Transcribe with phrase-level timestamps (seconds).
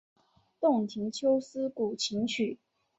[0.59, 2.57] 洞庭秋思古琴曲。